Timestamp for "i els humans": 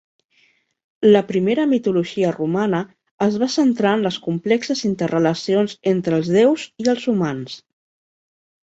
6.87-7.63